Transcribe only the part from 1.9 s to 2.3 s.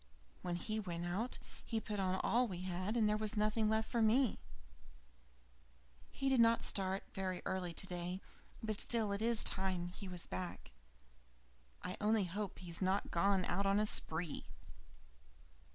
on